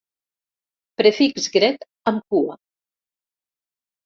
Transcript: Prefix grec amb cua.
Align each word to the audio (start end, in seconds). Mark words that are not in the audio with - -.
Prefix 1.01 1.45
grec 1.57 1.85
amb 2.13 2.25
cua. 2.37 2.57